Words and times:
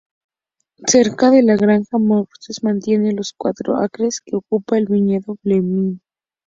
Cerca 0.87 1.29
de 1.29 1.43
la 1.43 1.55
granja, 1.57 1.99
Matthews 1.99 2.63
mantiene 2.63 3.11
los 3.13 3.33
cuatro 3.37 3.75
acres 3.77 4.19
que 4.19 4.35
ocupa 4.35 4.75
el 4.79 4.87
viñedo 4.87 5.37
Blenheim. 5.43 5.99